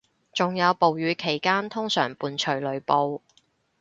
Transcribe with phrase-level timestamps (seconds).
[0.33, 3.21] 仲有暴雨期間通常伴隨雷暴